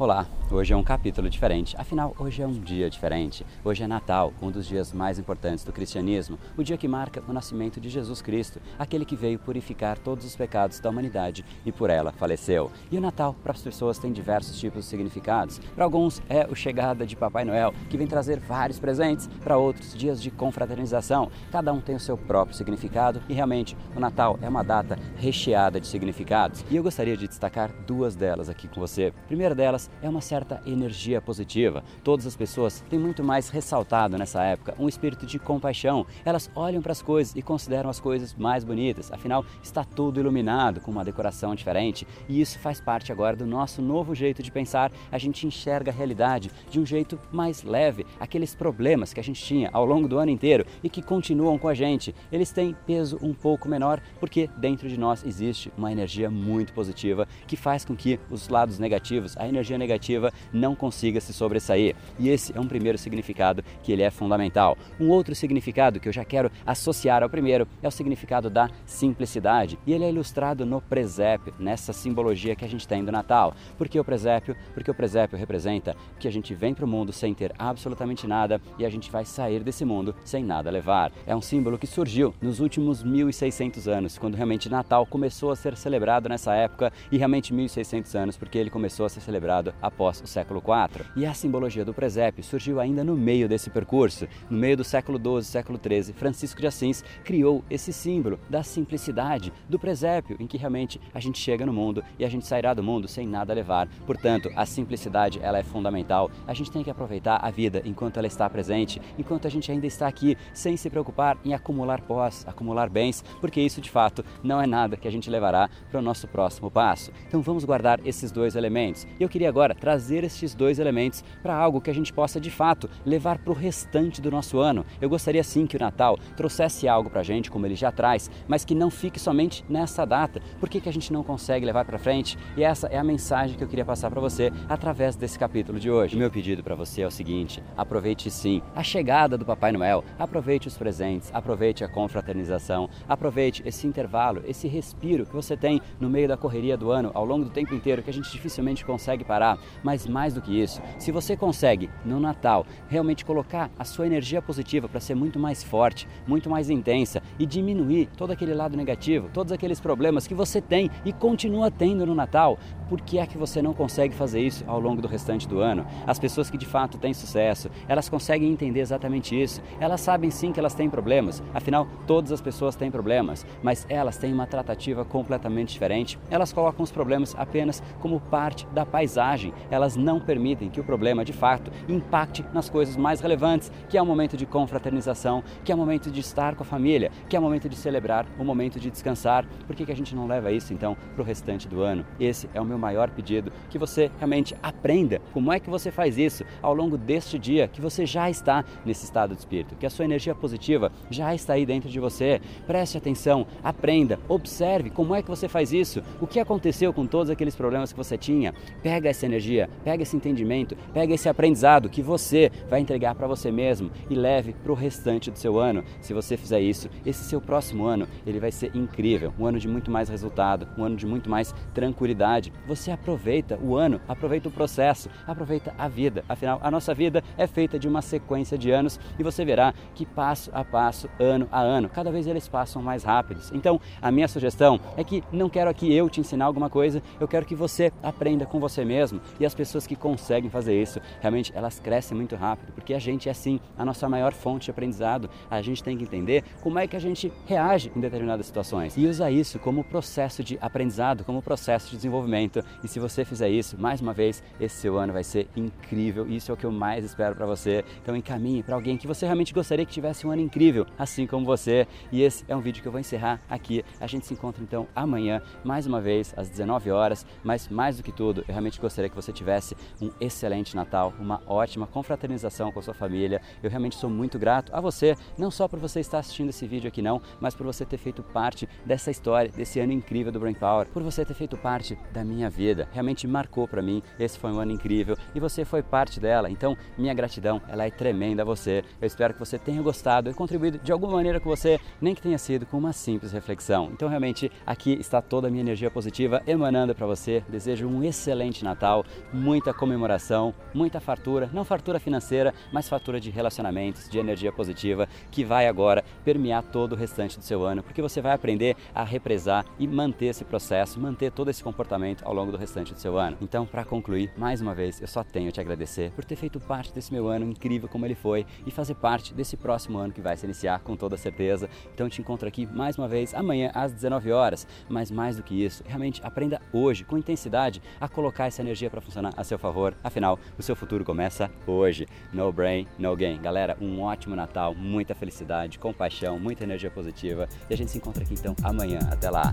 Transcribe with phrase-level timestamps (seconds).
[0.00, 3.44] Olá, hoje é um capítulo diferente, afinal, hoje é um dia diferente.
[3.62, 7.34] Hoje é Natal, um dos dias mais importantes do cristianismo, o dia que marca o
[7.34, 11.90] nascimento de Jesus Cristo, aquele que veio purificar todos os pecados da humanidade e por
[11.90, 12.70] ela faleceu.
[12.90, 15.58] E o Natal, para as pessoas, tem diversos tipos de significados.
[15.74, 19.94] Para alguns, é o chegada de Papai Noel, que vem trazer vários presentes, para outros,
[19.94, 21.30] dias de confraternização.
[21.52, 25.78] Cada um tem o seu próprio significado e realmente o Natal é uma data recheada
[25.78, 26.64] de significados.
[26.70, 29.12] E eu gostaria de destacar duas delas aqui com você.
[29.24, 31.82] A primeira delas é uma certa energia positiva.
[32.02, 36.06] Todas as pessoas têm muito mais ressaltado nessa época um espírito de compaixão.
[36.24, 39.12] Elas olham para as coisas e consideram as coisas mais bonitas.
[39.12, 43.82] Afinal, está tudo iluminado com uma decoração diferente e isso faz parte agora do nosso
[43.82, 44.92] novo jeito de pensar.
[45.10, 48.06] A gente enxerga a realidade de um jeito mais leve.
[48.18, 51.68] Aqueles problemas que a gente tinha ao longo do ano inteiro e que continuam com
[51.68, 56.30] a gente, eles têm peso um pouco menor porque dentro de nós existe uma energia
[56.30, 61.32] muito positiva que faz com que os lados negativos, a energia negativa não consiga se
[61.32, 61.96] sobressair.
[62.18, 64.78] E esse é um primeiro significado que ele é fundamental.
[65.00, 69.78] Um outro significado que eu já quero associar ao primeiro é o significado da simplicidade.
[69.86, 73.54] E ele é ilustrado no presépio, nessa simbologia que a gente tem do Natal.
[73.76, 74.54] Por que o presépio?
[74.72, 78.60] Porque o presépio representa que a gente vem para o mundo sem ter absolutamente nada
[78.78, 81.10] e a gente vai sair desse mundo sem nada levar.
[81.26, 85.76] É um símbolo que surgiu nos últimos 1600 anos, quando realmente Natal começou a ser
[85.76, 90.26] celebrado nessa época e realmente 1600 anos, porque ele começou a ser celebrado após o
[90.26, 91.04] século IV.
[91.16, 94.26] E a simbologia do presépio surgiu ainda no meio desse percurso.
[94.48, 99.52] No meio do século XII, século XIII, Francisco de Assis criou esse símbolo da simplicidade
[99.68, 102.82] do presépio, em que realmente a gente chega no mundo e a gente sairá do
[102.82, 103.88] mundo sem nada levar.
[104.06, 106.30] Portanto, a simplicidade ela é fundamental.
[106.46, 109.86] A gente tem que aproveitar a vida enquanto ela está presente, enquanto a gente ainda
[109.86, 114.60] está aqui, sem se preocupar em acumular pós, acumular bens, porque isso de fato não
[114.60, 117.12] é nada que a gente levará para o nosso próximo passo.
[117.26, 119.06] Então vamos guardar esses dois elementos.
[119.18, 122.88] Eu queria agora trazer esses dois elementos para algo que a gente possa de fato
[123.04, 124.86] levar para o restante do nosso ano.
[125.00, 128.30] Eu gostaria sim que o Natal trouxesse algo para a gente, como ele já traz,
[128.48, 130.40] mas que não fique somente nessa data.
[130.58, 132.38] Por que, que a gente não consegue levar para frente?
[132.56, 135.90] E essa é a mensagem que eu queria passar para você através desse capítulo de
[135.90, 136.16] hoje.
[136.16, 140.04] O meu pedido para você é o seguinte: aproveite sim a chegada do Papai Noel,
[140.18, 146.08] aproveite os presentes, aproveite a confraternização, aproveite esse intervalo, esse respiro que você tem no
[146.08, 149.24] meio da correria do ano, ao longo do tempo inteiro, que a gente dificilmente consegue
[149.24, 149.39] parar.
[149.82, 154.42] Mas mais do que isso, se você consegue no Natal realmente colocar a sua energia
[154.42, 159.30] positiva para ser muito mais forte, muito mais intensa e diminuir todo aquele lado negativo,
[159.32, 162.58] todos aqueles problemas que você tem e continua tendo no Natal,
[162.90, 165.86] por que é que você não consegue fazer isso ao longo do restante do ano?
[166.04, 169.62] As pessoas que de fato têm sucesso, elas conseguem entender exatamente isso.
[169.78, 174.16] Elas sabem sim que elas têm problemas, afinal, todas as pessoas têm problemas, mas elas
[174.18, 176.18] têm uma tratativa completamente diferente.
[176.28, 179.54] Elas colocam os problemas apenas como parte da paisagem.
[179.70, 184.02] Elas não permitem que o problema, de fato, impacte nas coisas mais relevantes, que é
[184.02, 187.38] o momento de confraternização, que é o momento de estar com a família, que é
[187.38, 189.46] o momento de celebrar, o momento de descansar.
[189.64, 192.04] Por que, que a gente não leva isso, então, para o restante do ano?
[192.18, 196.18] Esse é o meu maior pedido, que você realmente aprenda como é que você faz
[196.18, 199.90] isso ao longo deste dia, que você já está nesse estado de espírito, que a
[199.90, 202.40] sua energia positiva já está aí dentro de você.
[202.66, 207.30] Preste atenção, aprenda, observe como é que você faz isso, o que aconteceu com todos
[207.30, 208.54] aqueles problemas que você tinha.
[208.82, 213.50] Pega essa energia, pega esse entendimento, pega esse aprendizado que você vai entregar para você
[213.50, 215.84] mesmo e leve para o restante do seu ano.
[216.00, 219.68] Se você fizer isso, esse seu próximo ano, ele vai ser incrível, um ano de
[219.68, 222.52] muito mais resultado, um ano de muito mais tranquilidade.
[222.70, 226.24] Você aproveita o ano, aproveita o processo, aproveita a vida.
[226.28, 230.06] Afinal, a nossa vida é feita de uma sequência de anos e você verá que
[230.06, 233.50] passo a passo, ano a ano, cada vez eles passam mais rápidos.
[233.50, 237.26] Então, a minha sugestão é que não quero aqui eu te ensinar alguma coisa, eu
[237.26, 239.20] quero que você aprenda com você mesmo.
[239.40, 243.28] E as pessoas que conseguem fazer isso, realmente elas crescem muito rápido, porque a gente
[243.28, 245.28] é sim a nossa maior fonte de aprendizado.
[245.50, 249.08] A gente tem que entender como é que a gente reage em determinadas situações e
[249.08, 252.59] usar isso como processo de aprendizado, como processo de desenvolvimento.
[252.82, 256.28] E se você fizer isso, mais uma vez, esse seu ano vai ser incrível.
[256.28, 257.84] Isso é o que eu mais espero para você.
[258.02, 261.44] Então encaminhe para alguém que você realmente gostaria que tivesse um ano incrível, assim como
[261.44, 261.86] você.
[262.12, 263.84] E esse é um vídeo que eu vou encerrar aqui.
[264.00, 267.26] A gente se encontra então amanhã, mais uma vez, às 19 horas.
[267.42, 271.42] Mas mais do que tudo, eu realmente gostaria que você tivesse um excelente Natal, uma
[271.46, 273.40] ótima confraternização com a sua família.
[273.62, 276.88] Eu realmente sou muito grato a você, não só por você estar assistindo esse vídeo
[276.88, 280.54] aqui não, mas por você ter feito parte dessa história, desse ano incrível do Brain
[280.54, 284.02] Power, por você ter feito parte da minha minha vida, realmente marcou para mim.
[284.18, 286.50] Esse foi um ano incrível e você foi parte dela.
[286.50, 288.82] Então, minha gratidão, ela é tremenda a você.
[289.00, 292.22] Eu espero que você tenha gostado e contribuído de alguma maneira com você, nem que
[292.22, 293.90] tenha sido com uma simples reflexão.
[293.92, 297.44] Então, realmente, aqui está toda a minha energia positiva emanando para você.
[297.48, 304.08] Desejo um excelente Natal, muita comemoração, muita fartura, não fartura financeira, mas fartura de relacionamentos,
[304.08, 308.20] de energia positiva, que vai agora permear todo o restante do seu ano, porque você
[308.22, 312.58] vai aprender a represar e manter esse processo, manter todo esse comportamento ao longo do
[312.58, 313.36] restante do seu ano.
[313.40, 316.92] Então, para concluir, mais uma vez, eu só tenho te agradecer por ter feito parte
[316.92, 320.36] desse meu ano incrível como ele foi e fazer parte desse próximo ano que vai
[320.36, 321.68] se iniciar com toda certeza.
[321.92, 324.66] Então, te encontro aqui mais uma vez amanhã às 19 horas.
[324.88, 329.00] Mas mais do que isso, realmente aprenda hoje, com intensidade, a colocar essa energia para
[329.00, 329.94] funcionar a seu favor.
[330.02, 332.06] Afinal, o seu futuro começa hoje.
[332.32, 333.40] No brain, no gain.
[333.40, 337.48] Galera, um ótimo Natal, muita felicidade, compaixão, muita energia positiva.
[337.68, 339.00] E a gente se encontra aqui então amanhã.
[339.10, 339.52] Até lá!